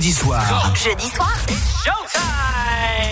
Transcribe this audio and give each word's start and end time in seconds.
Jeudi 0.00 0.14
soir. 0.14 0.72
Jeudi 0.74 1.10
soir. 1.10 1.59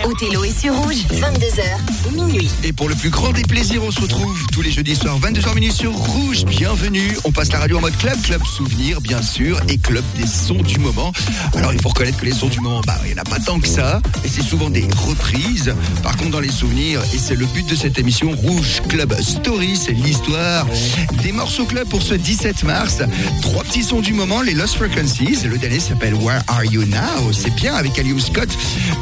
Othello 0.09 0.43
est 0.43 0.59
sur 0.59 0.73
rouge, 0.73 1.05
22h, 1.11 2.15
minuit. 2.15 2.49
Et 2.63 2.73
pour 2.73 2.89
le 2.89 2.95
plus 2.95 3.11
grand 3.11 3.31
des 3.31 3.43
plaisirs, 3.43 3.83
on 3.83 3.91
se 3.91 4.01
retrouve 4.01 4.43
tous 4.51 4.63
les 4.63 4.71
jeudis 4.71 4.95
soirs, 4.95 5.19
22h 5.19 5.53
minuit 5.53 5.71
sur 5.71 5.91
Rouge. 5.91 6.45
Bienvenue. 6.45 7.15
On 7.25 7.31
passe 7.31 7.51
la 7.51 7.59
radio 7.59 7.77
en 7.77 7.81
mode 7.81 7.95
club, 7.95 8.19
club 8.23 8.41
souvenir, 8.43 9.01
bien 9.01 9.21
sûr, 9.21 9.59
et 9.67 9.77
club 9.77 10.03
des 10.15 10.25
sons 10.25 10.63
du 10.63 10.79
moment. 10.79 11.13
Alors, 11.55 11.73
il 11.73 11.81
faut 11.81 11.89
reconnaître 11.89 12.17
que 12.17 12.25
les 12.25 12.31
sons 12.31 12.47
du 12.47 12.59
moment, 12.59 12.81
bah, 12.87 12.97
il 13.03 13.13
n'y 13.13 13.19
en 13.19 13.21
a 13.21 13.23
pas 13.23 13.39
tant 13.39 13.59
que 13.59 13.67
ça. 13.67 14.01
Et 14.23 14.29
c'est 14.29 14.41
souvent 14.41 14.71
des 14.71 14.87
reprises. 14.97 15.75
Par 16.01 16.17
contre, 16.17 16.31
dans 16.31 16.39
les 16.39 16.51
souvenirs, 16.51 17.01
et 17.13 17.19
c'est 17.19 17.35
le 17.35 17.45
but 17.45 17.69
de 17.69 17.75
cette 17.75 17.99
émission, 17.99 18.31
Rouge 18.31 18.81
Club 18.89 19.13
Story, 19.21 19.75
c'est 19.75 19.91
l'histoire 19.91 20.65
des 21.21 21.31
morceaux 21.31 21.65
club 21.65 21.87
pour 21.87 22.01
ce 22.01 22.15
17 22.15 22.63
mars. 22.63 23.03
Trois 23.43 23.63
petits 23.63 23.83
sons 23.83 24.01
du 24.01 24.13
moment, 24.13 24.41
les 24.41 24.53
Lost 24.55 24.73
Frequencies. 24.73 25.45
Le 25.45 25.59
dernier 25.59 25.79
s'appelle 25.79 26.15
Where 26.15 26.41
Are 26.47 26.65
You 26.65 26.85
Now? 26.85 27.31
C'est 27.31 27.53
bien 27.53 27.75
avec 27.75 27.99
Alium 27.99 28.19
Scott. 28.19 28.49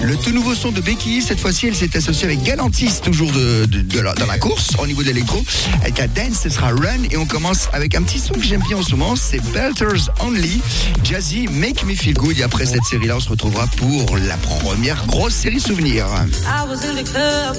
Le 0.01 0.17
tout 0.17 0.31
nouveau 0.31 0.53
son 0.53 0.71
de 0.71 0.81
Cette 0.99 1.39
fois-ci, 1.39 1.67
elle 1.67 1.75
s'est 1.75 1.95
associée 1.95 2.25
avec 2.25 2.41
Galantis, 2.41 2.99
toujours 3.03 3.31
dans 3.31 4.25
la 4.25 4.37
course, 4.37 4.71
au 4.79 4.87
niveau 4.87 5.03
de 5.03 5.07
l'électro. 5.07 5.43
Avec 5.81 5.99
la 5.99 6.07
dance, 6.07 6.39
ce 6.43 6.49
sera 6.49 6.69
Run. 6.69 7.03
Et 7.11 7.17
on 7.17 7.25
commence 7.25 7.69
avec 7.71 7.95
un 7.95 8.01
petit 8.01 8.19
son 8.19 8.33
que 8.33 8.41
j'aime 8.41 8.61
bien 8.67 8.77
en 8.77 8.81
ce 8.81 8.91
moment, 8.91 9.15
c'est 9.15 9.39
Belters 9.51 10.09
Only, 10.21 10.59
Jazzy, 11.03 11.47
Make 11.47 11.85
Me 11.85 11.95
Feel 11.95 12.15
Good. 12.15 12.39
Et 12.39 12.43
après 12.43 12.65
cette 12.65 12.83
série-là, 12.83 13.17
on 13.17 13.19
se 13.19 13.29
retrouvera 13.29 13.67
pour 13.77 14.17
la 14.17 14.35
première 14.37 15.05
grosse 15.05 15.33
série 15.33 15.59
souvenir. 15.59 16.07
I 16.07 16.67
was 16.67 16.83
in 16.83 16.95
the 16.95 17.03
club, 17.03 17.55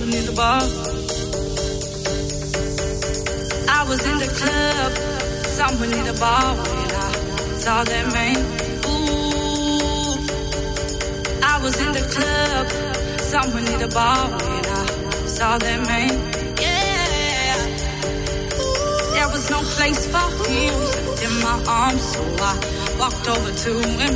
in 0.00 0.10
the. 0.10 0.40
I 3.68 3.84
was 3.86 4.04
in 4.06 4.18
the 4.18 4.28
club, 4.28 4.92
in 5.82 6.04
the 6.04 6.14
I 6.22 6.56
saw 7.58 7.84
that 7.84 8.12
man. 8.12 8.69
Was 11.62 11.78
in 11.78 11.92
the 11.92 12.00
club, 12.14 12.66
jumping 13.30 13.66
in 13.70 13.80
the 13.80 13.88
bar 13.88 14.30
when 14.30 14.64
I 14.64 15.26
saw 15.26 15.58
that 15.58 15.80
man. 15.86 16.08
Yeah, 16.56 17.56
there 19.12 19.28
was 19.28 19.50
no 19.50 19.60
place 19.76 20.06
for 20.08 20.26
him 20.48 20.74
in 21.26 21.32
my 21.44 21.62
arms, 21.68 22.02
so 22.12 22.20
I 22.40 22.56
walked 22.98 23.28
over 23.28 23.52
to 23.52 23.72
him 23.78 24.14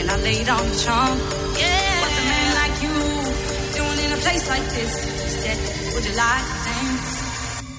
and 0.00 0.10
I 0.10 0.16
laid 0.16 0.48
on 0.48 0.62
the 0.68 0.76
charm. 0.84 1.16
Yeah, 1.62 2.00
what's 2.02 2.18
a 2.18 2.26
man 2.32 2.48
like 2.60 2.76
you 2.82 2.94
doing 3.78 3.98
in 4.06 4.10
a 4.18 4.20
place 4.26 4.48
like 4.48 4.66
this? 4.74 4.92
He 5.22 5.30
said, 5.42 5.58
Would 5.94 6.04
you 6.04 6.14
like 6.16 6.44
to 6.50 6.58
dance? 6.66 7.08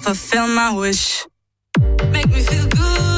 Fulfill 0.06 0.48
my 0.48 0.72
wish. 0.73 1.28
Make 2.12 2.30
me 2.30 2.42
feel 2.42 2.67
good, 2.67 3.11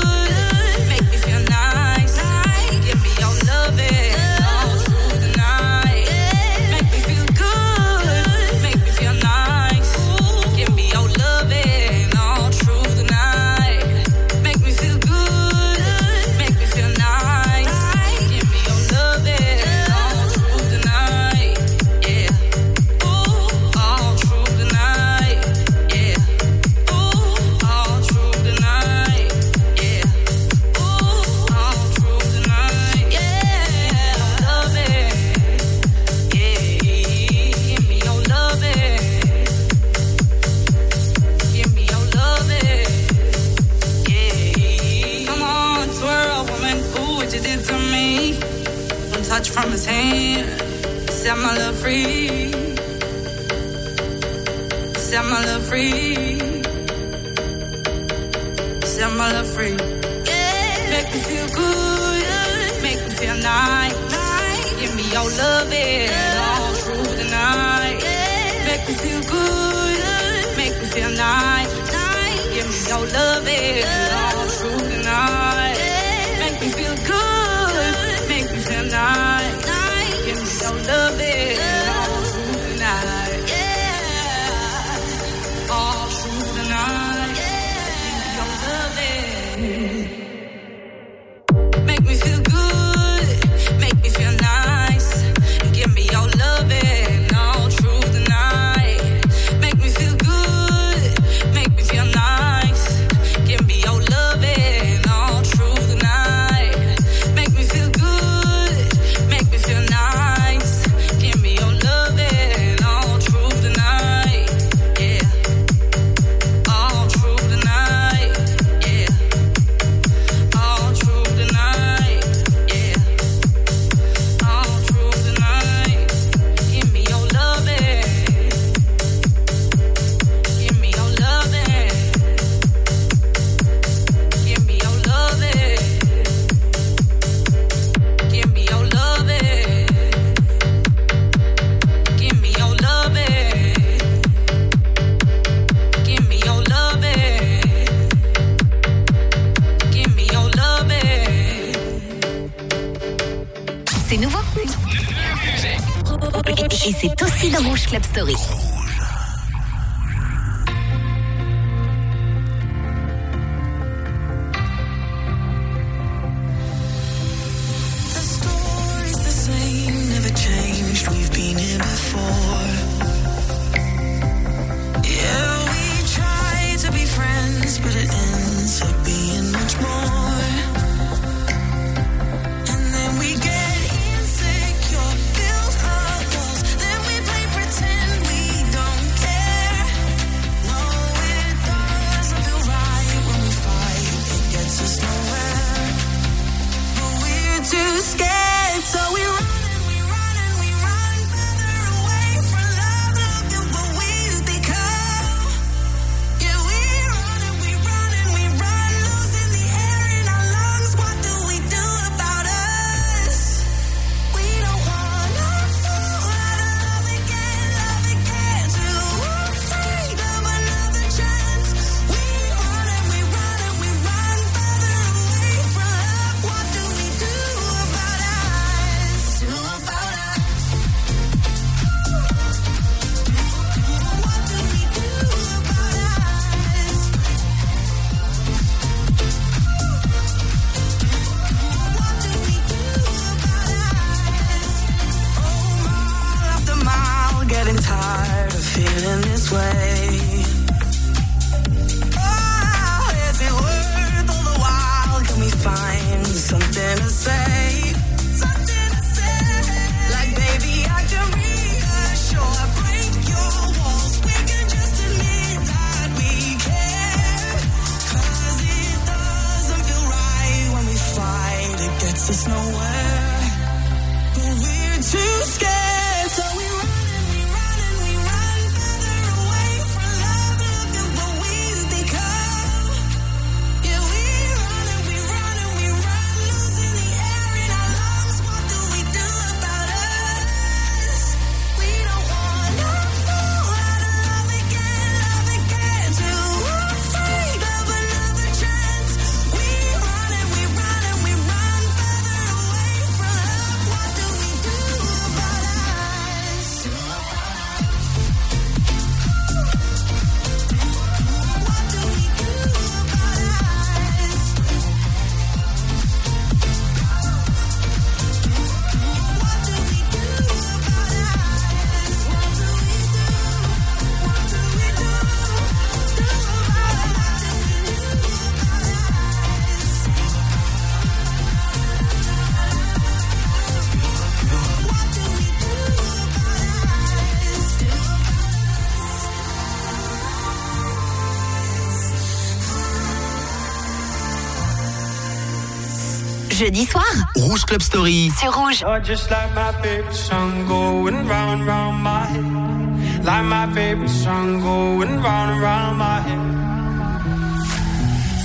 Jeudi 346.64 346.86
soir 346.86 347.04
Rouge 347.36 347.66
Club 347.66 347.82
Story. 347.82 348.32
sur 348.40 348.50
Rouge. 348.50 348.80
You're 348.84 349.02
just 349.02 349.30
like 349.30 349.54
my 349.54 349.74
favorite 349.82 350.16
song 350.16 350.66
going 350.66 351.28
round 351.28 351.68
round 351.68 352.02
my 352.02 352.26
head. 352.26 353.26
Like 353.26 353.44
my 353.44 353.68
favorite 353.74 354.08
song 354.08 354.62
going 354.62 355.22
round 355.22 355.62
round 355.62 355.98
my 355.98 356.22
head. 356.22 356.40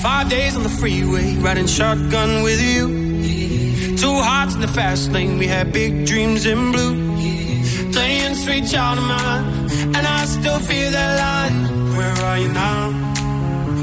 Five 0.03 0.29
days 0.31 0.57
on 0.57 0.65
the 0.65 0.69
freeway, 0.69 1.37
riding 1.37 1.69
shotgun 1.69 2.43
with 2.43 2.61
you. 2.61 2.89
Two 3.97 4.21
hearts 4.21 4.57
in 4.57 4.63
the 4.63 4.73
fast 4.75 5.13
lane, 5.13 5.39
we 5.39 5.47
had 5.47 5.73
big 5.73 6.05
dreams 6.05 6.45
in 6.45 6.73
blue. 6.73 6.97
Playing 7.93 8.35
sweet 8.35 8.67
child 8.67 8.99
of 8.99 9.05
mine, 9.05 9.95
and 9.95 10.05
I 10.05 10.25
still 10.25 10.59
feel 10.59 10.91
that 10.91 11.21
line. 11.23 11.97
Where 11.97 12.17
are 12.27 12.39
you 12.39 12.49
now? 12.49 12.91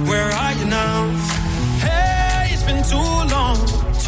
Where 0.09 0.29
are 0.29 0.53
you 0.59 0.65
now? 0.65 1.07
Hey, 1.79 2.49
it's 2.51 2.63
been 2.63 2.83
too 2.83 3.31
long, 3.31 3.55
too 3.65 3.84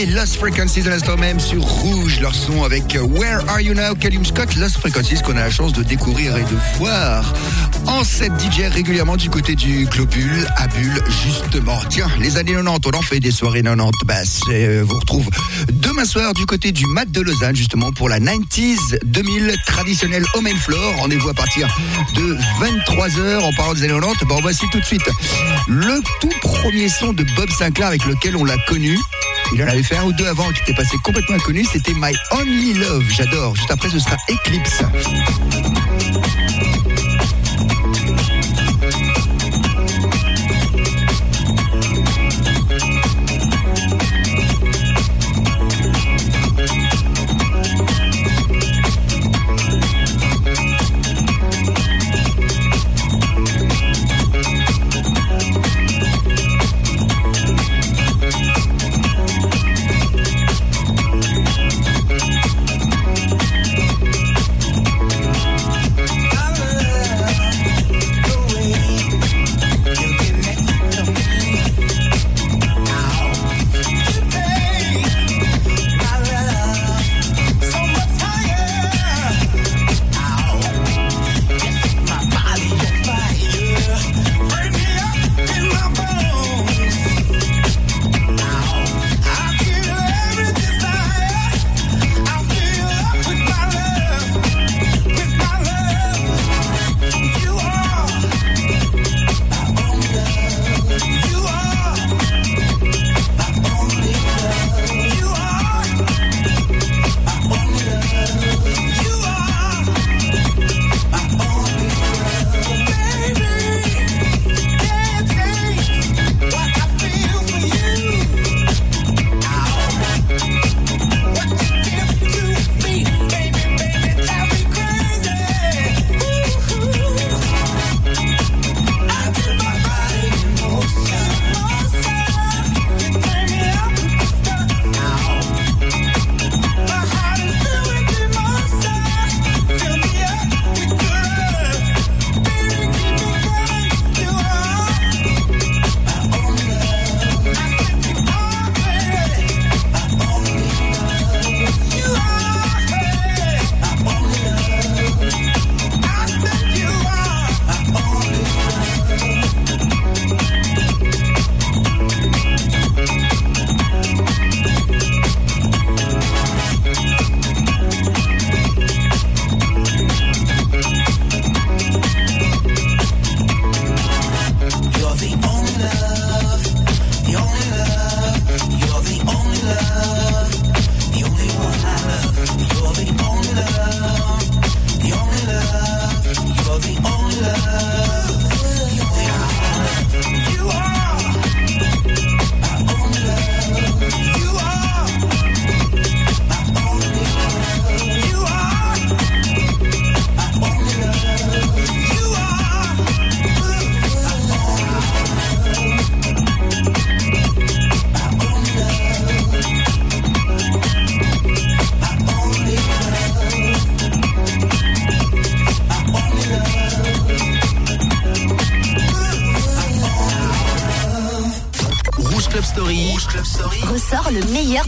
Les 0.00 0.06
Lost 0.06 0.36
Frequencies 0.36 0.80
de 0.80 0.88
l'instant 0.88 1.18
même 1.18 1.38
sur 1.38 1.60
Rouge, 1.60 2.20
leur 2.20 2.34
son 2.34 2.64
avec 2.64 2.96
Where 3.10 3.46
Are 3.48 3.60
You 3.60 3.74
Now, 3.74 3.94
Callum 3.94 4.24
Scott, 4.24 4.56
Lost 4.56 4.78
Frequencies 4.78 5.20
qu'on 5.20 5.36
a 5.36 5.40
la 5.40 5.50
chance 5.50 5.74
de 5.74 5.82
découvrir 5.82 6.38
et 6.38 6.42
de 6.42 6.56
voir 6.78 7.34
en 7.86 8.02
set 8.02 8.32
DJ 8.40 8.72
régulièrement 8.72 9.18
du 9.18 9.28
côté 9.28 9.54
du 9.54 9.84
Globule 9.84 10.48
à 10.56 10.68
Bulle, 10.68 11.04
justement. 11.22 11.78
Tiens, 11.90 12.08
les 12.18 12.38
années 12.38 12.54
90, 12.54 12.80
on 12.86 12.96
en 12.96 13.02
fait 13.02 13.20
des 13.20 13.30
soirées 13.30 13.62
90, 13.62 13.90
bah, 14.06 14.14
euh, 14.48 14.82
vous 14.86 14.98
retrouve 14.98 15.28
demain 15.70 16.06
soir 16.06 16.32
du 16.32 16.46
côté 16.46 16.72
du 16.72 16.86
Mat 16.86 17.10
de 17.10 17.20
Lausanne, 17.20 17.56
justement 17.56 17.92
pour 17.92 18.08
la 18.08 18.20
90s 18.20 19.04
2000 19.04 19.54
traditionnelle 19.66 20.24
Home 20.32 20.46
and 20.46 20.60
Floor. 20.60 20.96
Rendez-vous 20.96 21.28
à 21.28 21.34
partir 21.34 21.68
de 22.16 22.38
23h 22.58 23.40
en 23.40 23.52
parlant 23.52 23.74
des 23.74 23.84
années 23.84 24.00
90. 24.00 24.24
Bon, 24.24 24.38
voici 24.40 24.64
tout 24.72 24.80
de 24.80 24.86
suite 24.86 25.10
le 25.68 26.00
tout 26.22 26.32
premier 26.40 26.88
son 26.88 27.12
de 27.12 27.22
Bob 27.36 27.50
Sinclair 27.50 27.88
avec 27.88 28.06
lequel 28.06 28.34
on 28.36 28.46
l'a 28.46 28.56
connu. 28.66 28.98
Il 29.52 29.62
en 29.62 29.66
avait 29.66 29.82
fait 29.82 29.96
un 29.96 30.04
ou 30.04 30.12
deux 30.12 30.26
avant 30.26 30.50
qui 30.52 30.60
était 30.62 30.74
passé 30.74 30.96
complètement 31.04 31.36
inconnu. 31.36 31.64
C'était 31.64 31.94
My 31.94 32.14
Only 32.32 32.74
Love. 32.74 33.04
J'adore. 33.10 33.56
Juste 33.56 33.70
après, 33.70 33.88
ce 33.90 33.98
sera 33.98 34.16
Eclipse. 34.28 34.82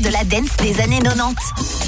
De 0.03 0.11
la 0.11 0.25
dance 0.25 0.57
des 0.59 0.81
années 0.81 1.01
90. 1.01 1.82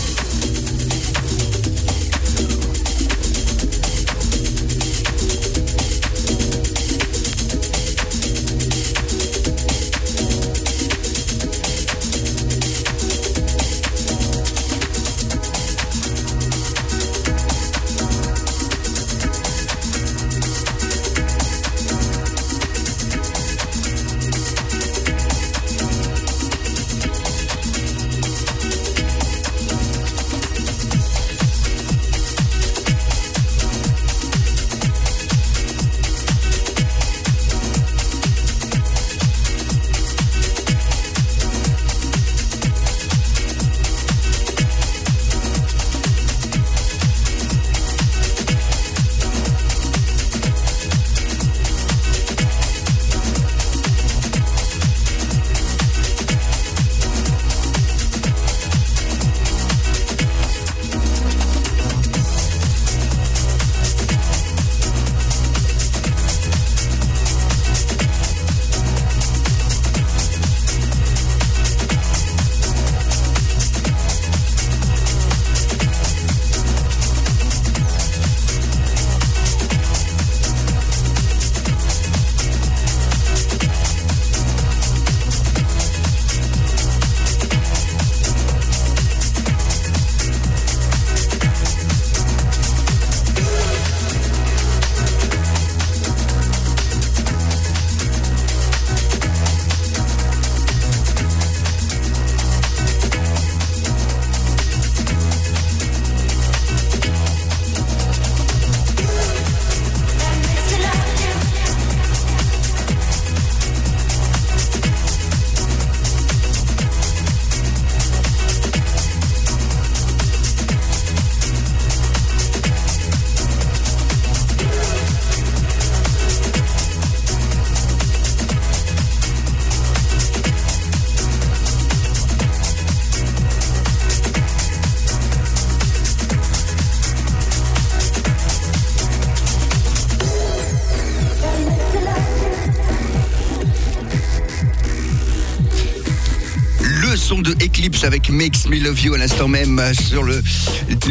Avec 148.04 148.28
Makes 148.28 148.66
Me 148.68 148.78
Love 148.78 149.00
You 149.00 149.14
à 149.14 149.18
l'instant 149.18 149.48
même 149.48 149.78
euh, 149.78 149.94
sur 149.94 150.22
le, 150.22 150.42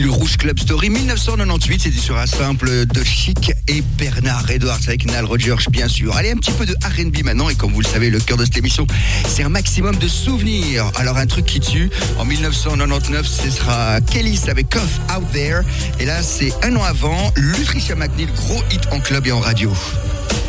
Rouge 0.09 0.37
Club 0.37 0.59
Story 0.59 0.89
1998. 0.89 1.81
C'était 1.81 1.97
sur 1.97 2.17
un 2.17 2.27
simple 2.27 2.85
de 2.85 3.03
Chic 3.03 3.51
et 3.67 3.81
Bernard 3.97 4.49
Edwards 4.51 4.79
avec 4.87 5.05
Nal 5.05 5.25
Rogers, 5.25 5.69
bien 5.69 5.87
sûr. 5.87 6.15
Allez, 6.15 6.31
un 6.31 6.35
petit 6.35 6.51
peu 6.51 6.65
de 6.65 6.73
RB 6.73 7.23
maintenant. 7.23 7.49
Et 7.49 7.55
comme 7.55 7.73
vous 7.73 7.81
le 7.81 7.87
savez, 7.87 8.09
le 8.09 8.19
cœur 8.19 8.37
de 8.37 8.45
cette 8.45 8.57
émission, 8.57 8.85
c'est 9.27 9.43
un 9.43 9.49
maximum 9.49 9.95
de 9.95 10.07
souvenirs. 10.07 10.91
Alors, 10.95 11.17
un 11.17 11.25
truc 11.25 11.45
qui 11.45 11.59
tue. 11.59 11.89
En 12.19 12.25
1999, 12.25 13.25
ce 13.25 13.49
sera 13.49 13.99
Kellys 14.01 14.41
avec 14.47 14.69
Cough 14.69 15.17
Out 15.17 15.31
There. 15.31 15.61
Et 15.99 16.05
là, 16.05 16.21
c'est 16.21 16.53
un 16.63 16.75
an 16.75 16.83
avant, 16.83 17.31
Lutricia 17.35 17.95
McNeil, 17.95 18.27
gros 18.35 18.61
hit 18.71 18.81
en 18.91 18.99
club 18.99 19.25
et 19.25 19.31
en 19.31 19.39
radio. 19.39 19.71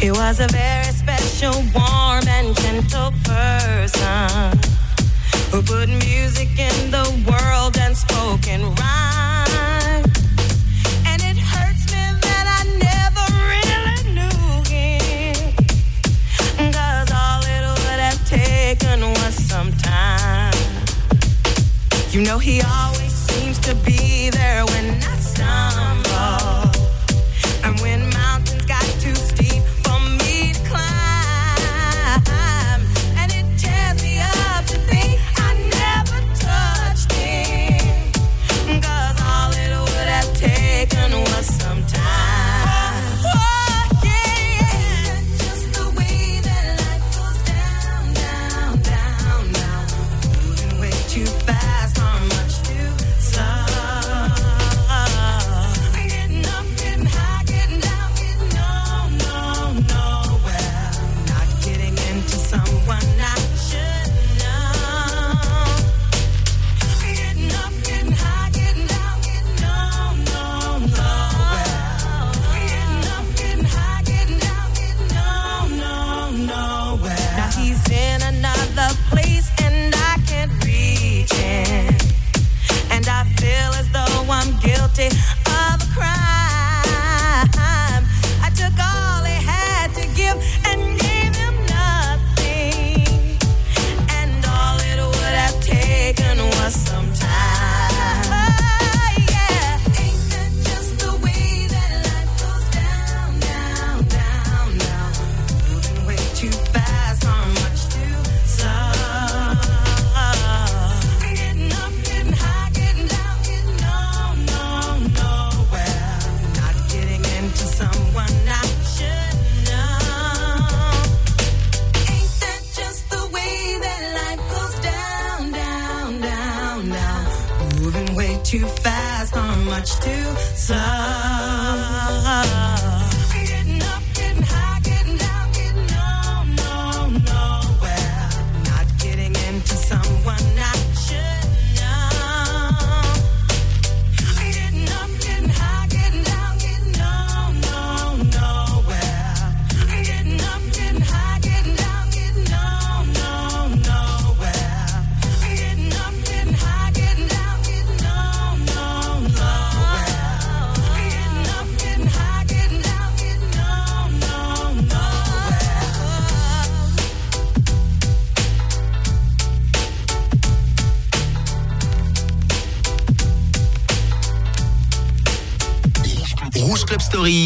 It 0.02 0.12
was 0.12 0.40
a 0.40 0.46
very 0.48 0.92
special, 0.92 1.64
warm 1.74 2.24
and 2.28 2.54
gentle 2.56 3.12
person. 3.24 4.83
Who 5.50 5.62
put 5.62 5.88
music 5.88 6.48
in 6.58 6.90
the 6.90 7.06
world 7.28 7.76
and 7.78 7.96
spoken 7.96 8.60
rhyme. 8.80 10.04
And 11.06 11.20
it 11.22 11.36
hurts 11.36 11.84
me 11.92 12.04
that 12.26 12.46
I 12.58 12.62
never 12.88 13.24
really 13.52 14.00
knew 14.16 14.40
him. 14.72 15.34
Cause 16.72 17.10
all 17.12 17.42
it 17.56 17.64
would 17.82 18.00
have 18.08 18.20
taken 18.28 19.00
was 19.00 19.34
some 19.34 19.72
time. 19.72 20.52
You 22.10 22.22
know, 22.22 22.38
he 22.38 22.62
always 22.62 23.12
seems 23.12 23.58
to 23.60 23.74
be 23.76 24.30
there 24.30 24.64
when 24.66 24.86
I 25.02 25.13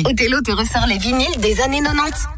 Othello 0.08 0.40
te 0.40 0.52
ressort 0.52 0.86
les 0.86 0.96
vinyles 0.96 1.38
des 1.38 1.60
années 1.60 1.82
90. 1.82 2.37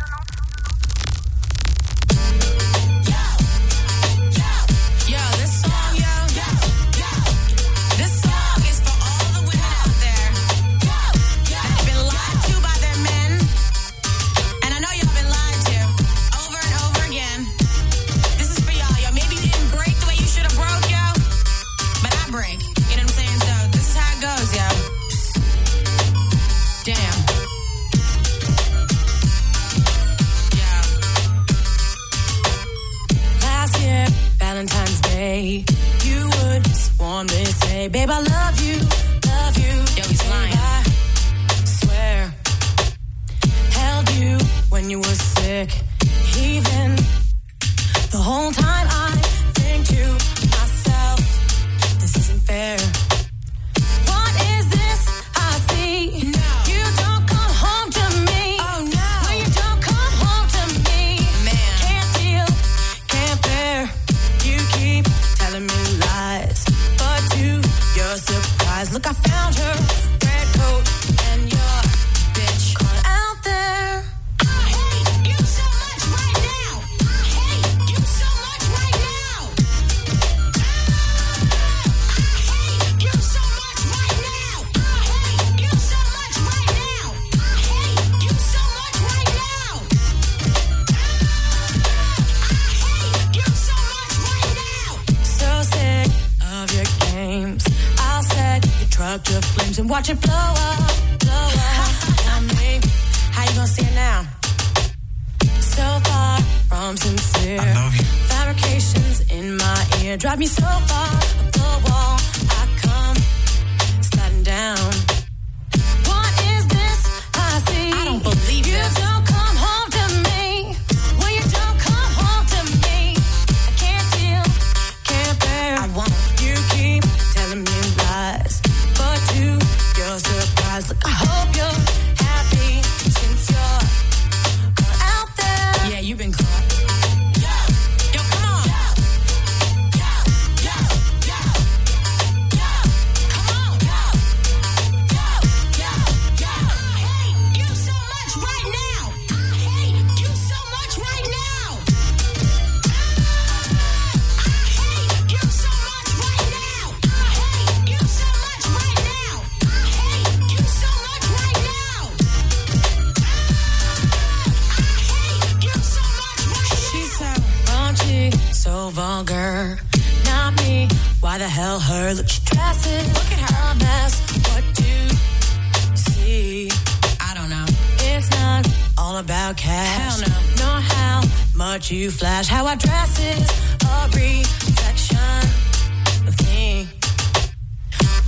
how 182.61 182.67
I 182.67 182.75
dress 182.75 183.19
is 183.19 183.49
a 183.89 184.07
reflection. 184.13 185.41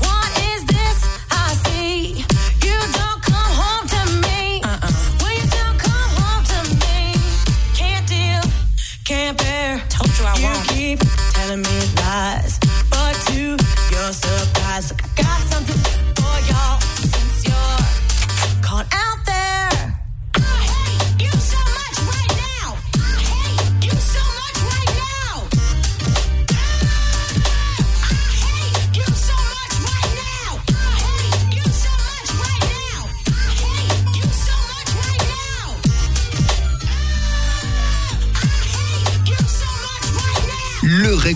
What 0.04 0.30
is 0.52 0.64
this 0.64 0.98
I 1.30 1.48
see? 1.64 2.24
You 2.64 2.76
don't 2.98 3.20
come 3.30 3.52
home 3.62 3.86
to 3.94 4.02
me. 4.24 4.62
Uh-uh. 4.64 4.90
Well, 5.20 5.34
you 5.38 5.46
don't 5.58 5.78
come 5.78 6.10
home 6.22 6.44
to 6.52 6.60
me. 6.80 7.12
Can't 7.76 8.06
deal, 8.08 8.42
can't 9.04 9.36
bear. 9.36 9.82
Told 9.90 10.08
you 10.18 10.24
I 10.24 10.34
won't. 10.42 10.66
keep 10.68 11.00
telling 11.34 11.60
me 11.60 11.78
lies, 12.00 12.58
but 12.88 13.14
to 13.28 13.42
your 13.92 14.12
surprise, 14.14 14.92
look, 14.92 15.02
I 15.04 15.22
got 15.22 15.40
something 15.52 16.11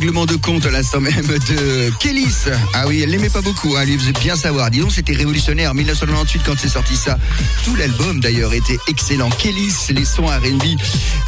de 0.06 0.36
compte, 0.36 0.64
là, 0.66 0.82
sans 0.82 1.00
même 1.00 1.26
de 1.26 1.90
Kélis. 1.98 2.48
Ah 2.72 2.84
oui, 2.86 3.00
elle 3.02 3.10
l'aimait 3.10 3.28
pas 3.28 3.40
beaucoup, 3.40 3.76
hein, 3.76 3.84
lui 3.84 3.98
faisait 3.98 4.12
bien 4.12 4.36
savoir. 4.36 4.70
Disons, 4.70 4.88
c'était 4.88 5.12
révolutionnaire. 5.12 5.74
1998, 5.74 6.42
quand 6.46 6.54
c'est 6.56 6.68
sorti 6.68 6.96
ça, 6.96 7.18
tout 7.64 7.74
l'album 7.74 8.20
d'ailleurs 8.20 8.54
était 8.54 8.78
excellent. 8.88 9.28
Kélis, 9.30 9.74
les 9.90 10.04
sons 10.04 10.26
RB 10.26 10.62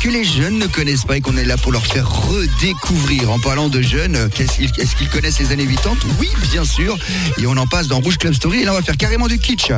que 0.00 0.08
les 0.08 0.24
jeunes 0.24 0.58
ne 0.58 0.66
connaissent 0.66 1.04
pas 1.04 1.16
et 1.16 1.20
qu'on 1.20 1.36
est 1.36 1.44
là 1.44 1.56
pour 1.56 1.72
leur 1.72 1.84
faire 1.84 2.08
redécouvrir. 2.08 3.30
En 3.30 3.40
parlant 3.40 3.68
de 3.68 3.82
jeunes, 3.82 4.28
qu'est-ce 4.34 4.96
qu'ils 4.96 5.08
connaissent 5.08 5.40
les 5.40 5.50
années 5.50 5.66
80 5.66 5.96
Oui, 6.20 6.28
bien 6.52 6.64
sûr. 6.64 6.96
Et 7.36 7.46
on 7.46 7.56
en 7.56 7.66
passe 7.66 7.88
dans 7.88 8.00
Rouge 8.00 8.16
Club 8.18 8.34
Story. 8.34 8.60
Et 8.60 8.64
là, 8.64 8.72
on 8.72 8.76
va 8.76 8.82
faire 8.82 8.96
carrément 8.96 9.26
du 9.26 9.38
kitsch. 9.38 9.72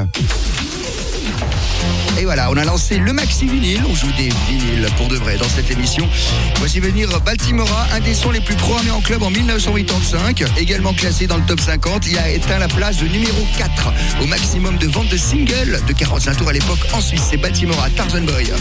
Et 2.20 2.24
voilà, 2.26 2.50
on 2.50 2.56
a 2.59 2.64
lancé 2.64 2.98
le 2.98 3.14
maxi 3.14 3.46
vinyle. 3.46 3.83
On 3.88 3.94
joue 3.94 4.12
des 4.18 4.28
vinyles 4.46 4.87
pour 4.98 5.09
de 5.09 5.16
vrai 5.16 5.38
dans 5.38 5.48
cette 5.48 5.70
émission. 5.70 6.06
Voici 6.56 6.78
venir 6.78 7.09
Baltimora, 7.20 7.87
un 7.94 8.00
des 8.00 8.12
sons 8.12 8.30
les 8.30 8.40
plus 8.40 8.56
programmés 8.56 8.90
en 8.90 9.00
club 9.00 9.22
en 9.22 9.30
1985, 9.30 10.44
également 10.59 10.92
classé 10.92 11.26
dans 11.26 11.38
le 11.38 11.44
top 11.44 11.61
50. 11.61 12.06
Il 12.09 12.18
a 12.18 12.28
éteint 12.28 12.59
la 12.59 12.68
place 12.68 12.98
de 12.98 13.06
numéro 13.06 13.46
4 13.56 13.92
au 14.22 14.26
maximum 14.26 14.76
de 14.76 14.87
ventes 14.87 15.09
de 15.09 15.16
singles 15.16 15.80
de 15.88 15.92
45 15.94 16.37
tours 16.37 16.48
à 16.50 16.52
l'époque 16.52 16.80
en 16.92 17.00
Suisse. 17.00 17.22
C'est 17.30 17.38
Baltimora, 17.38 17.88
Tarzan 17.96 18.20
Boy. 18.20 18.52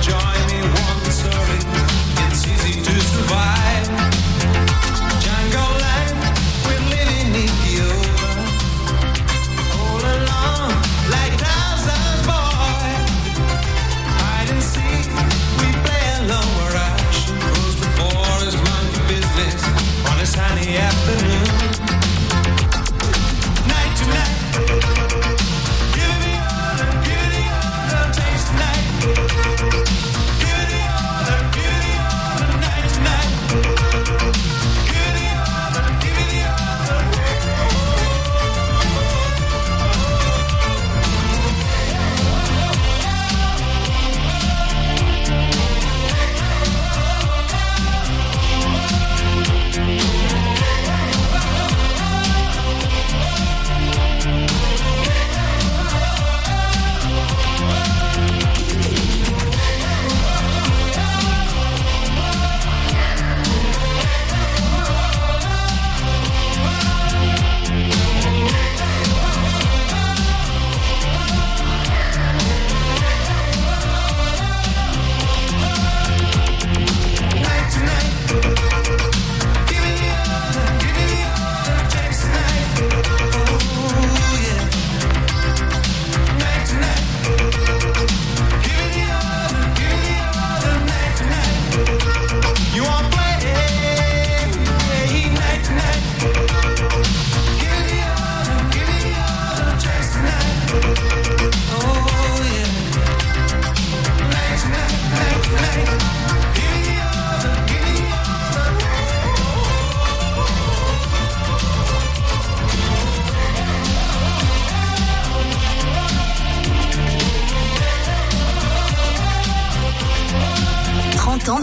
joy. 0.00 0.37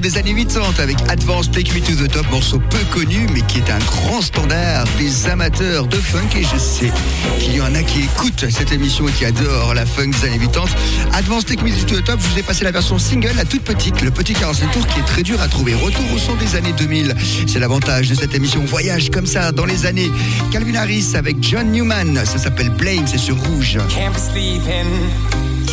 Des 0.00 0.16
années 0.16 0.34
80 0.34 0.82
avec 0.82 0.96
Advance 1.08 1.50
Take 1.50 1.72
Me 1.74 1.80
to 1.80 1.92
the 1.92 2.10
Top, 2.10 2.28
morceau 2.30 2.58
peu 2.58 2.78
connu 2.90 3.26
mais 3.32 3.42
qui 3.42 3.58
est 3.58 3.70
un 3.70 3.78
grand 3.78 4.22
standard 4.22 4.84
des 4.98 5.26
amateurs 5.26 5.86
de 5.86 5.96
funk 5.96 6.28
et 6.34 6.42
je 6.42 6.58
sais 6.58 6.90
qu'il 7.38 7.56
y 7.56 7.60
en 7.60 7.74
a 7.74 7.82
qui 7.82 8.00
écoutent 8.00 8.50
cette 8.50 8.72
émission 8.72 9.06
et 9.06 9.12
qui 9.12 9.26
adorent 9.26 9.74
la 9.74 9.84
funk 9.84 10.08
des 10.08 10.28
années 10.28 10.38
80. 10.38 10.64
Advance 11.12 11.44
Take 11.44 11.62
Me 11.62 11.70
to 11.70 12.00
the 12.00 12.04
Top, 12.04 12.20
je 12.20 12.28
vous 12.28 12.38
ai 12.38 12.42
passé 12.42 12.64
la 12.64 12.70
version 12.70 12.98
single, 12.98 13.32
la 13.36 13.44
toute 13.44 13.62
petite, 13.62 14.00
le 14.00 14.10
petit 14.10 14.32
45 14.32 14.72
tours 14.72 14.86
qui 14.86 14.98
est 14.98 15.04
très 15.04 15.22
dur 15.22 15.40
à 15.42 15.48
trouver. 15.48 15.74
Retour 15.74 16.10
au 16.14 16.18
son 16.18 16.34
des 16.36 16.56
années 16.56 16.72
2000, 16.72 17.14
c'est 17.46 17.58
l'avantage 17.58 18.08
de 18.08 18.14
cette 18.14 18.34
émission. 18.34 18.64
Voyage 18.64 19.10
comme 19.10 19.26
ça 19.26 19.52
dans 19.52 19.66
les 19.66 19.84
années. 19.84 20.10
Calvin 20.50 20.74
Harris 20.74 21.12
avec 21.14 21.36
John 21.42 21.70
Newman, 21.70 22.16
ça 22.24 22.38
s'appelle 22.38 22.70
Blame, 22.70 23.06
c'est 23.06 23.18
sur 23.18 23.36
Rouge. 23.36 23.78
Can't 23.90 24.32
be 24.34 24.58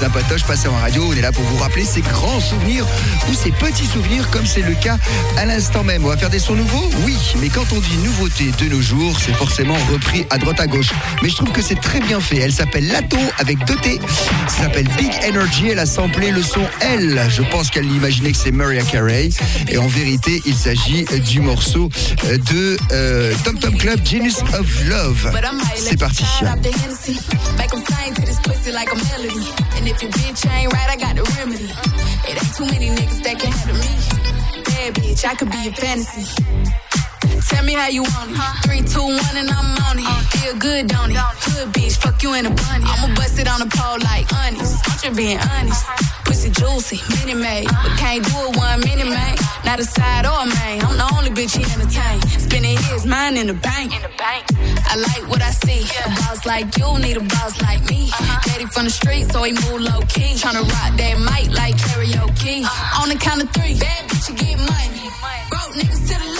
la 0.00 0.08
patoche 0.08 0.44
passée 0.44 0.68
en 0.68 0.76
radio. 0.76 1.04
On 1.08 1.12
est 1.12 1.20
là 1.20 1.32
pour 1.32 1.44
vous 1.44 1.56
rappeler 1.56 1.84
ces 1.84 2.00
grands 2.00 2.40
souvenirs 2.40 2.86
ou 3.30 3.34
ces 3.34 3.50
petits 3.50 3.86
souvenirs, 3.86 4.28
comme 4.30 4.46
c'est 4.46 4.62
le 4.62 4.74
cas 4.74 4.98
à 5.36 5.44
l'instant 5.44 5.84
même. 5.84 6.04
On 6.04 6.08
va 6.08 6.16
faire 6.16 6.30
des 6.30 6.38
sons 6.38 6.54
nouveaux? 6.54 6.90
Oui, 7.04 7.16
mais 7.40 7.48
quand 7.48 7.72
on 7.72 7.80
dit 7.80 7.96
nouveauté 7.98 8.50
de 8.58 8.66
nos 8.66 8.80
jours, 8.80 9.18
c'est 9.20 9.34
forcément 9.34 9.76
repris 9.90 10.26
à 10.30 10.38
droite 10.38 10.60
à 10.60 10.66
gauche. 10.66 10.90
Mais 11.22 11.28
je 11.28 11.36
trouve 11.36 11.52
que 11.52 11.62
c'est 11.62 11.80
très 11.80 12.00
bien 12.00 12.20
fait. 12.20 12.38
Elle 12.38 12.52
s'appelle 12.52 12.88
Lato 12.88 13.18
avec 13.38 13.58
deux 13.64 13.76
Ça 14.48 14.62
s'appelle 14.64 14.88
Big 14.96 15.12
Energy. 15.28 15.68
Elle 15.68 15.78
a 15.78 15.86
samplé 15.86 16.30
le 16.30 16.42
son 16.42 16.62
L. 16.80 17.20
Je 17.28 17.42
pense 17.42 17.70
qu'elle 17.70 17.90
imaginait 17.90 18.32
que 18.32 18.38
c'est 18.38 18.52
Mariah 18.52 18.82
Carey. 18.82 19.30
Et 19.68 19.78
en 19.78 19.86
vérité, 19.86 20.42
il 20.46 20.54
s'agit 20.54 21.04
du 21.04 21.40
morceau 21.40 21.88
de 22.24 22.76
euh, 22.92 23.34
Tom 23.44 23.58
Tom 23.58 23.76
Club, 23.76 24.00
Genius 24.04 24.38
of 24.58 24.84
Love. 24.86 25.32
C'est 25.76 25.98
parti. 25.98 26.24
Pussy 28.60 28.72
like 28.72 28.90
a 28.92 28.96
melody. 28.96 29.46
And 29.76 29.88
if 29.88 30.02
your 30.02 30.10
bitch 30.12 30.48
ain't 30.50 30.72
right, 30.72 30.90
I 30.90 30.96
got 30.96 31.16
the 31.16 31.24
remedy. 31.36 31.70
It 32.28 32.36
ain't 32.36 32.54
too 32.56 32.66
many 32.66 32.88
niggas 32.88 33.22
that 33.22 33.38
can 33.40 33.52
handle 33.52 33.76
me. 33.76 34.64
Bad 34.64 34.94
bitch, 34.94 35.24
I 35.24 35.34
could 35.34 35.50
be 35.50 35.68
a 35.68 35.72
fantasy. 35.72 36.24
Tell 37.48 37.64
me 37.64 37.74
how 37.74 37.88
you 37.88 38.02
want 38.02 38.30
it. 38.30 38.38
Three, 38.64 38.82
two, 38.82 39.02
one, 39.02 39.36
and 39.36 39.50
I'm 39.50 39.76
on 39.88 39.98
it. 39.98 40.26
Feel 40.38 40.56
good, 40.56 40.86
don't 40.88 41.10
it? 41.10 41.16
Good 41.16 41.68
bitch, 41.72 41.96
fuck 41.96 42.22
you 42.22 42.34
in 42.34 42.46
a 42.46 42.50
bunny. 42.50 42.84
I'ma 42.84 43.14
bust 43.14 43.38
it 43.38 43.48
on 43.48 43.60
the 43.60 43.70
pole 43.76 43.98
like 44.00 44.32
honest. 44.32 44.76
I'm 44.88 44.98
just 44.98 45.16
being 45.16 45.38
honest. 45.38 46.19
Juicy, 46.52 47.00
mini 47.16 47.34
made, 47.34 47.66
but 47.66 47.92
can't 47.98 48.24
do 48.24 48.36
it 48.48 48.56
one 48.56 48.80
mini 48.80 49.04
man. 49.04 49.36
Not 49.64 49.78
a 49.78 49.84
side 49.84 50.26
or 50.26 50.42
a 50.42 50.46
main. 50.46 50.82
I'm 50.82 50.96
the 50.96 51.08
only 51.16 51.30
bitch 51.30 51.56
he 51.56 51.64
entertain. 51.64 52.20
Spending 52.38 52.76
his 52.90 53.06
mind 53.06 53.38
in 53.38 53.46
the 53.46 53.54
bank. 53.54 53.94
In 53.94 54.02
the 54.02 54.14
bank. 54.18 54.44
I 54.86 54.96
like 54.96 55.28
what 55.30 55.42
I 55.42 55.50
see. 55.50 55.82
A 56.04 56.08
boss 56.20 56.44
like 56.46 56.66
you 56.78 56.98
need 56.98 57.16
a 57.16 57.20
boss 57.20 57.60
like 57.62 57.82
me. 57.88 58.10
Uh-huh. 58.10 58.40
Daddy 58.46 58.66
from 58.66 58.84
the 58.84 58.90
street, 58.90 59.30
so 59.30 59.42
he 59.42 59.52
move 59.52 59.80
low 59.80 60.00
key. 60.08 60.34
Tryna 60.34 60.66
rock 60.66 60.96
that 60.96 61.16
mic 61.18 61.54
like 61.56 61.76
karaoke. 61.76 62.64
Uh-huh. 62.64 63.02
On 63.02 63.08
the 63.08 63.16
count 63.16 63.42
of 63.42 63.50
three, 63.50 63.78
bad 63.78 64.08
bitch, 64.08 64.28
you 64.28 64.34
get 64.34 64.58
money. 64.58 65.06
Broke 65.50 65.74
niggas 65.78 66.02
to 66.08 66.14
the 66.18 66.39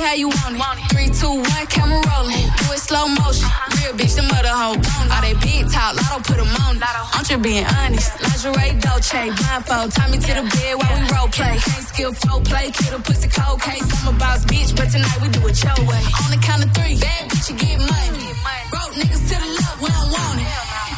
How 0.00 0.14
you 0.14 0.28
want 0.28 0.56
it. 0.56 0.90
Three, 0.90 1.08
two, 1.12 1.28
one, 1.28 1.66
camera 1.68 2.00
rolling. 2.08 2.48
Do 2.58 2.72
it 2.72 2.80
slow 2.80 3.06
motion. 3.06 3.48
Real 3.78 3.92
bitch, 3.92 4.16
the 4.16 4.22
mother 4.22 4.48
hoe 4.48 4.74
bone. 4.74 5.08
All 5.12 5.20
they 5.20 5.34
big 5.34 5.70
talk, 5.70 5.94
lotto 5.94 6.18
put 6.24 6.40
'em 6.40 6.48
on. 6.64 6.80
I'm 6.82 7.24
just 7.24 7.42
being 7.42 7.66
honest. 7.66 8.10
Lingerie, 8.18 8.80
Dolce, 8.80 9.30
blindfold. 9.30 9.92
Tie 9.92 10.08
me 10.08 10.18
to 10.18 10.32
the 10.40 10.42
bed 10.42 10.74
while 10.80 10.92
we 10.96 11.02
role 11.14 11.28
play. 11.28 11.58
Can't 11.60 11.86
skill 11.86 12.12
folk 12.14 12.44
play, 12.44 12.70
kid 12.70 12.92
a 12.94 12.98
pussy 12.98 13.28
cold 13.28 13.60
case. 13.60 13.84
I'm 14.00 14.14
a 14.14 14.18
boss 14.18 14.44
bitch, 14.46 14.74
but 14.74 14.88
tonight 14.90 15.20
we 15.20 15.28
do 15.28 15.46
it 15.46 15.62
your 15.62 15.78
way. 15.86 16.02
On 16.24 16.30
the 16.30 16.40
count 16.40 16.64
of 16.64 16.72
three, 16.72 16.96
bad 16.96 17.28
bitch, 17.30 17.50
you 17.50 17.56
get 17.56 17.78
money. 17.78 18.32
Broke 18.70 18.94
niggas 18.94 19.28
to 19.28 19.36
the 19.42 19.48
left, 19.58 19.82
we 19.82 19.88
don't 19.88 20.10
want 20.12 20.40
it. 20.40 20.69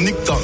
nique 0.00 0.24
ta 0.24 0.37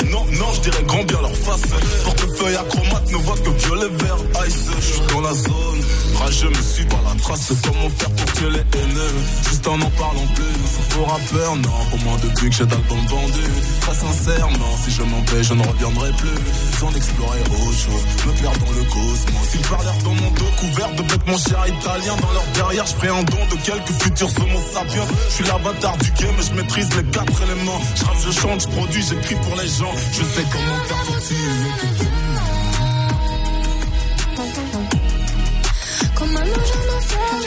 rageux 6.35 6.49
me 6.49 6.62
suis 6.62 6.85
par 6.85 7.03
la 7.03 7.20
trace. 7.20 7.53
Comment 7.62 7.91
faire 7.91 8.11
pour 8.11 8.32
tuer 8.32 8.51
les 8.51 8.78
haineux 8.78 9.14
Juste 9.49 9.66
en 9.66 9.74
en 9.80 9.91
parlant 9.91 10.26
plus. 10.35 10.95
Pour 10.95 11.09
rappeur, 11.09 11.57
non, 11.57 11.70
pour 11.91 12.01
moins 12.01 12.18
de 12.18 12.41
vues 12.41 12.51
que 12.51 12.57
j'ai 12.57 12.66
d'albums 12.66 13.07
vendus. 13.09 13.53
Très 13.80 13.95
sincèrement, 13.95 14.76
si 14.85 14.91
je 14.91 15.03
m'en 15.03 15.20
vais, 15.20 15.43
je 15.43 15.55
ne 15.55 15.62
reviendrai 15.62 16.11
plus. 16.12 16.78
Sans 16.78 16.95
explorer 16.95 17.41
autre 17.41 17.72
chose, 17.72 18.05
me 18.26 18.32
perdre 18.41 18.59
dans 18.64 18.72
le 18.72 18.85
cosmos. 18.85 19.55
Ils 19.55 19.61
parlèrent 19.68 20.03
dans 20.05 20.14
mon 20.14 20.30
dos, 20.30 20.51
couvert 20.61 20.93
de 20.95 21.03
bêtes, 21.03 21.26
mon 21.26 21.39
cher 21.39 21.64
italien. 21.66 22.16
Dans 22.20 22.32
leur 22.32 22.47
derrière, 22.55 22.87
je 22.87 23.09
un 23.09 23.22
don 23.22 23.47
de 23.51 23.57
quelques 23.62 24.03
futurs 24.03 24.30
homo 24.41 24.59
sapiens. 24.72 25.07
Je 25.28 25.35
suis 25.35 25.45
l'avatar 25.45 25.97
du 25.99 26.11
game, 26.12 26.37
je 26.41 26.55
maîtrise 26.55 26.89
les 26.97 27.05
quatre 27.11 27.43
éléments. 27.43 27.80
Je 27.95 28.26
je 28.26 28.41
chante, 28.41 28.62
je 28.62 28.68
produis, 28.68 29.05
j'écris 29.09 29.37
pour 29.37 29.57
les 29.57 29.68
gens. 29.68 29.95
Je 30.12 30.22
sais 30.22 30.45
comment 30.51 30.78
faire 30.87 31.05
pour 31.05 31.18
tuer. 31.20 32.24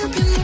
I've 0.09 0.36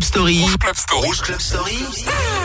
Club 0.00 0.04
Story. 0.08 0.38
Rouge 0.40 1.20
Club 1.20 1.40
Story. 1.42 1.76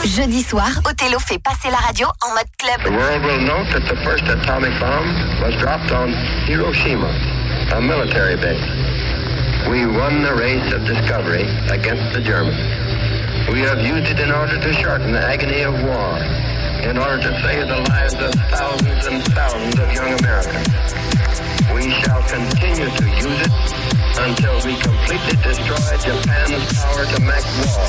Jeudi 0.04 0.44
soir, 0.44 0.72
Othello 0.84 1.20
fait 1.20 1.40
passer 1.40 1.70
la 1.72 1.78
radio 1.78 2.08
en 2.22 2.34
mode 2.36 2.44
The 2.58 2.84
club. 2.84 2.94
world 2.94 3.24
will 3.24 3.40
note 3.40 3.72
that 3.72 3.88
the 3.88 3.96
first 4.04 4.24
atomic 4.26 4.78
bomb 4.78 5.08
was 5.40 5.56
dropped 5.62 5.90
on 5.94 6.12
Hiroshima, 6.48 7.08
a 7.72 7.80
military 7.80 8.36
base. 8.36 8.60
We 9.72 9.86
won 9.88 10.22
the 10.22 10.36
race 10.36 10.68
of 10.74 10.84
discovery 10.86 11.48
against 11.72 12.14
the 12.14 12.20
Germans. 12.20 12.60
We 13.50 13.62
have 13.62 13.80
used 13.80 14.12
it 14.12 14.20
in 14.20 14.32
order 14.32 14.60
to 14.60 14.74
shorten 14.74 15.14
the 15.14 15.22
agony 15.24 15.62
of 15.62 15.74
war, 15.76 16.20
in 16.84 16.98
order 16.98 17.22
to 17.24 17.42
save 17.42 17.68
the 17.70 17.80
lives 17.88 18.16
of 18.16 18.34
thousands 18.52 19.06
and 19.08 19.24
thousands 19.32 19.80
of 19.80 19.94
young 19.94 20.20
Americans. 20.20 20.94
We 21.74 21.90
shall 22.04 22.22
continue 22.28 22.92
to 22.92 23.06
use 23.16 23.40
it 23.48 23.95
until 24.18 24.56
we 24.66 24.76
completely 24.80 25.36
destroy 25.44 25.98
Japan's 25.98 26.74
power 26.74 27.06
to 27.06 27.22
make 27.22 27.46
war. 27.66 27.86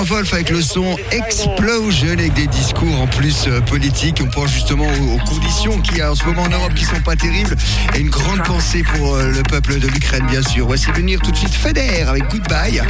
Laurent 0.00 0.14
Wolf 0.14 0.32
avec 0.32 0.48
le 0.48 0.62
son 0.62 0.96
Explosion, 1.10 2.12
avec 2.12 2.32
des 2.32 2.46
discours 2.46 3.00
en 3.00 3.06
plus 3.06 3.44
euh, 3.46 3.60
politiques. 3.60 4.22
On 4.24 4.30
pense 4.30 4.50
justement 4.50 4.86
aux, 4.86 5.18
conditions 5.28 5.78
qu'il 5.80 5.98
y 5.98 6.00
a 6.00 6.10
en 6.10 6.14
ce 6.14 6.24
moment 6.24 6.42
en 6.42 6.48
Europe 6.48 6.72
qui 6.74 6.84
sont 6.84 7.00
pas 7.00 7.16
terribles. 7.16 7.54
Et 7.94 8.00
une 8.00 8.08
grande 8.08 8.42
pensée 8.44 8.82
pour 8.82 9.14
euh, 9.14 9.30
le 9.30 9.42
peuple 9.42 9.78
de 9.78 9.88
l'Ukraine, 9.88 10.24
bien 10.26 10.42
sûr. 10.42 10.66
Voici 10.66 10.90
venir 10.92 11.20
tout 11.20 11.30
de 11.30 11.36
suite 11.36 11.52
Feder 11.52 12.04
avec 12.08 12.30
Goodbye. 12.30 12.80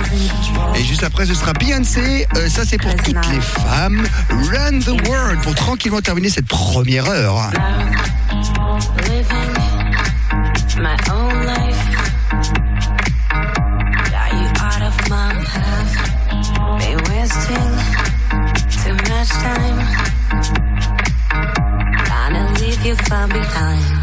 Et 0.76 0.84
juste 0.84 1.02
après, 1.02 1.26
ce 1.26 1.34
sera 1.34 1.52
Beyoncé. 1.54 2.28
Euh, 2.36 2.48
ça, 2.48 2.62
c'est 2.64 2.78
pour 2.78 2.94
toutes 2.94 3.26
les 3.28 3.40
femmes. 3.40 4.06
Run 4.28 4.78
the 4.78 5.08
World 5.08 5.40
pour 5.42 5.56
tranquillement 5.56 6.00
terminer 6.00 6.30
cette 6.30 6.46
première 6.46 7.08
heure. 7.08 7.50
Wasting 17.50 17.72
too 18.82 18.94
much 18.94 19.28
time. 19.28 19.78
Gonna 22.06 22.52
leave 22.60 22.84
you 22.84 22.94
far 22.96 23.28
behind. 23.28 23.99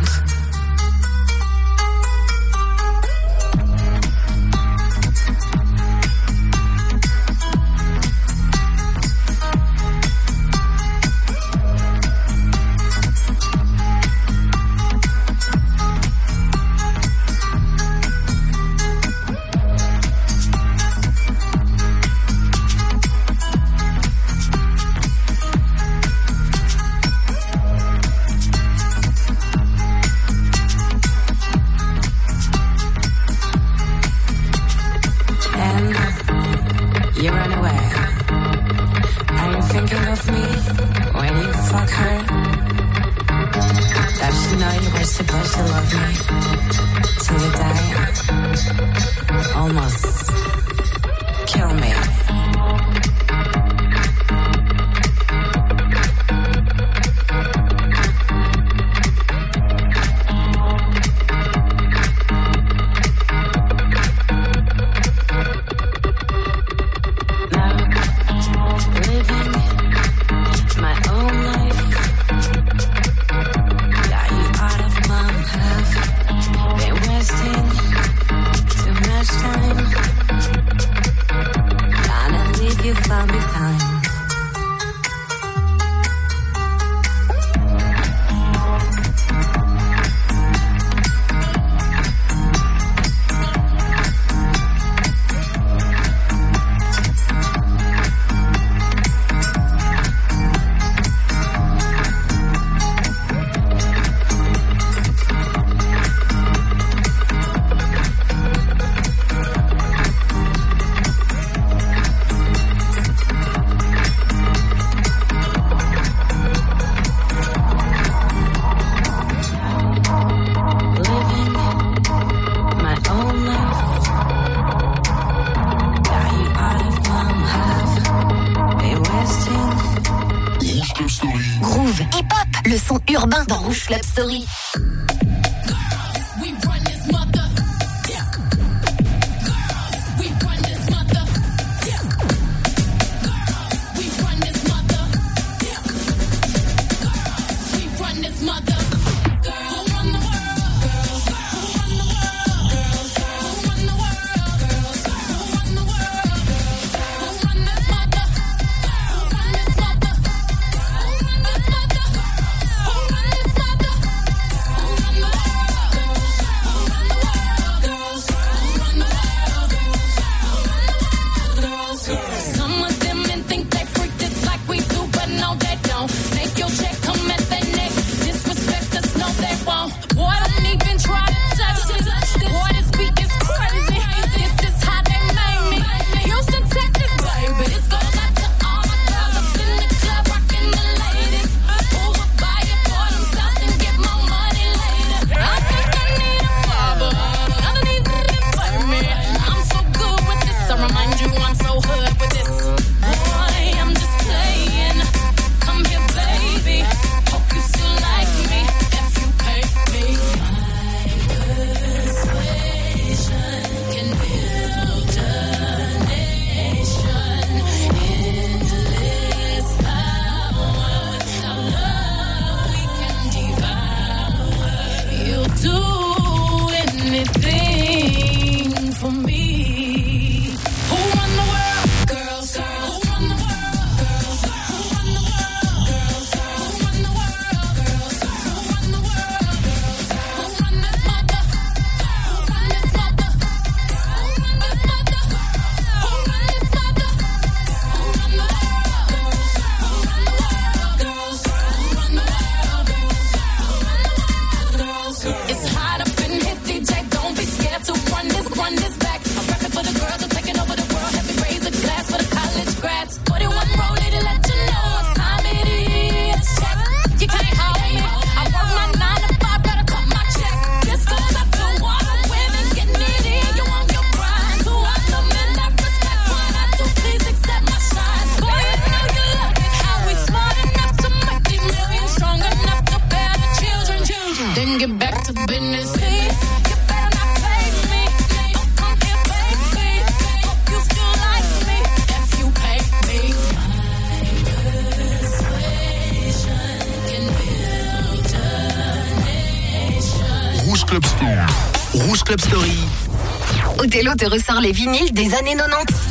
Te 304.17 304.25
ressort 304.25 304.61
les 304.61 304.71
vinyles 304.71 305.13
des 305.13 305.35
années 305.35 305.55
90. 305.55 306.06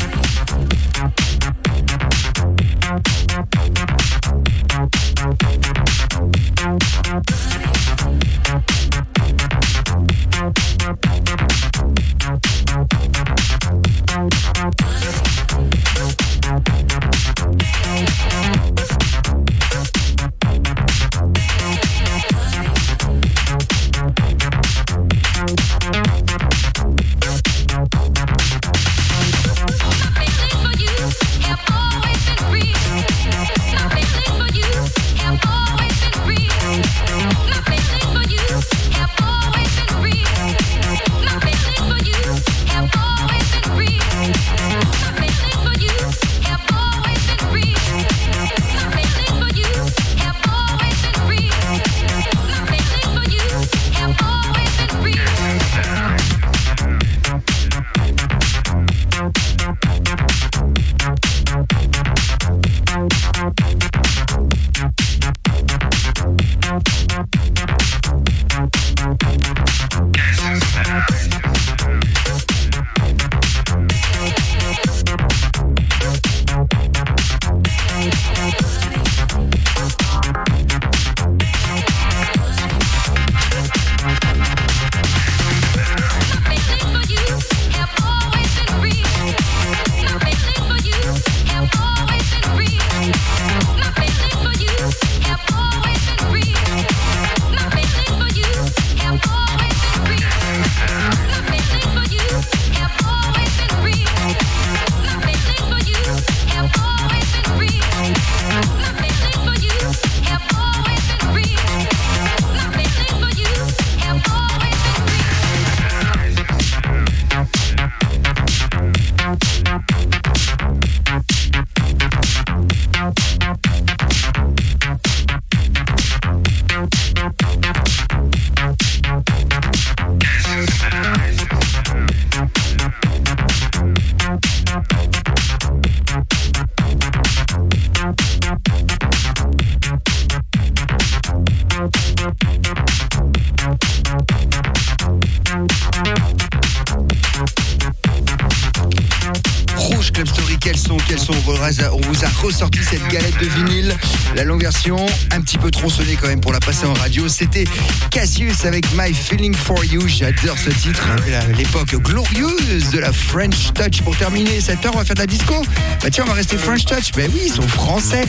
A 152.47 152.49
ressorti 152.49 152.79
cette 152.89 153.09
galette 153.09 153.37
de 153.41 153.47
vinyle, 153.47 153.93
la 154.37 154.45
longue 154.45 154.63
version, 154.63 155.05
un 155.33 155.41
petit 155.41 155.59
peu 155.59 155.69
tronçonnée 155.73 156.17
quand 156.21 156.29
même 156.29 156.41
pour 156.41 156.53
la 156.53 156.61
passer 156.61 156.87
en 156.87 156.93
radio. 156.93 157.27
C'était 157.29 157.65
Cassius 158.13 158.65
avec 158.65 158.87
My 158.97 159.13
Feeling 159.13 159.53
For 159.53 159.85
You. 159.85 160.07
J'adore 160.07 160.57
ce 160.57 160.71
titre. 160.71 161.03
hein. 161.11 161.17
L'époque 161.59 161.97
glorieuse 161.97 162.91
de 162.93 163.01
la 163.01 163.13
French 163.13 163.73
Touch. 163.75 164.01
Pour 164.03 164.17
terminer 164.17 164.61
cette 164.61 164.87
heure, 164.87 164.93
on 164.95 164.99
va 164.99 165.05
faire 165.05 165.17
de 165.17 165.23
la 165.23 165.27
disco. 165.27 165.61
Bah 166.01 166.09
tiens, 166.09 166.23
on 166.25 166.29
va 166.29 166.35
rester 166.35 166.57
French 166.57 166.85
Touch. 166.85 167.11
Ben 167.17 167.29
oui, 167.35 167.41
ils 167.47 167.53
sont 167.53 167.67
français. 167.67 168.25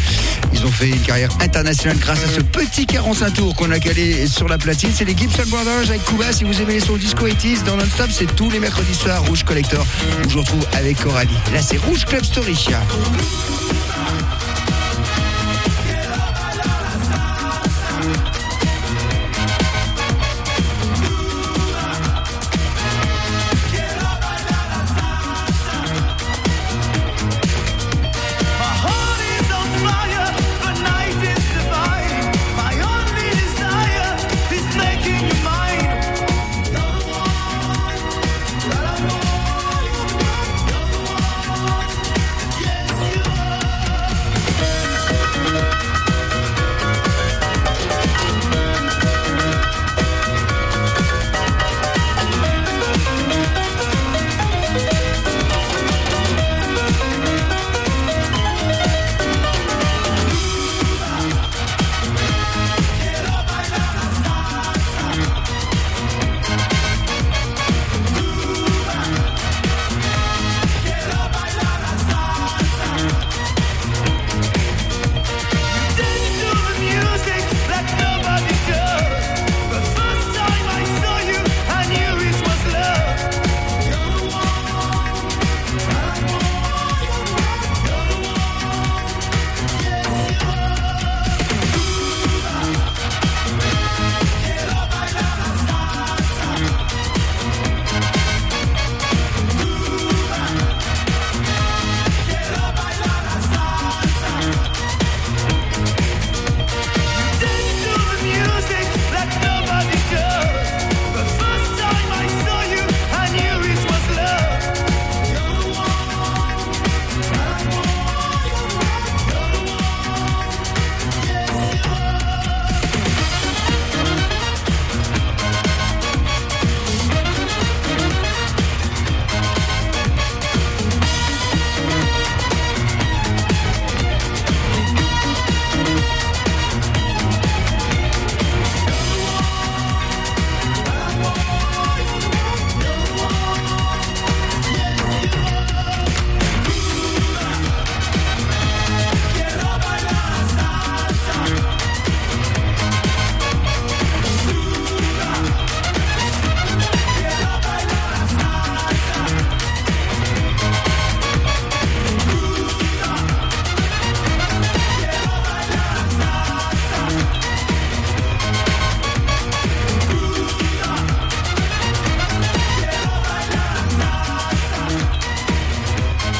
Ils 0.51 0.65
ont 0.65 0.71
fait 0.71 0.89
une 0.89 0.99
carrière 1.01 1.29
internationale 1.39 1.97
grâce 1.99 2.23
à 2.23 2.27
ce 2.27 2.41
petit 2.41 2.87
45 2.87 3.33
tours 3.35 3.55
qu'on 3.55 3.69
a 3.69 3.79
calé 3.79 4.25
sur 4.25 4.47
la 4.47 4.57
platine. 4.57 4.89
C'est 4.95 5.05
les 5.05 5.15
Gibson 5.15 5.43
Brothers 5.45 5.89
avec 5.89 6.03
Kuba. 6.05 6.33
Si 6.33 6.43
vous 6.43 6.59
aimez 6.59 6.73
les 6.73 6.79
sons 6.79 6.97
disco 6.97 7.27
80s 7.27 7.63
dans 7.65 7.77
Non-Stop, 7.77 8.09
c'est 8.11 8.35
tous 8.35 8.49
les 8.49 8.59
mercredis 8.59 8.95
soirs 8.95 9.23
Rouge 9.27 9.43
Collector 9.43 9.85
où 10.25 10.29
je 10.29 10.39
retrouve 10.39 10.65
avec 10.73 10.99
Coralie. 11.03 11.29
Là, 11.53 11.61
c'est 11.61 11.77
Rouge 11.77 12.03
Club 12.05 12.25
Story. 12.25 12.57